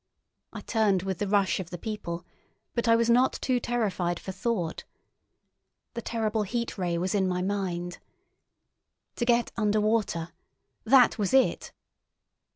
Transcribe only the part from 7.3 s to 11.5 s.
mind. To get under water! That was